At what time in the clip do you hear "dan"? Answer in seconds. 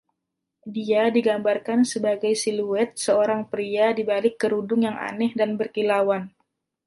5.39-5.51